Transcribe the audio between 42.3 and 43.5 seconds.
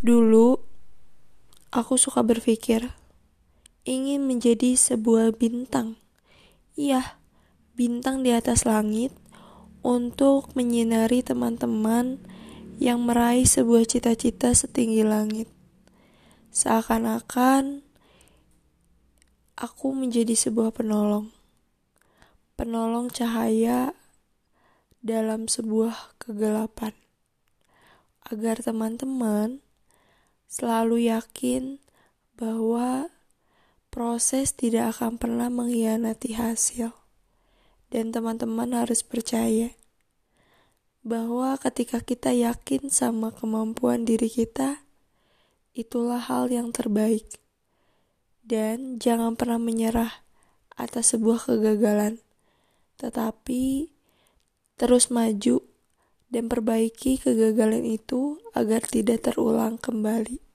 yakin sama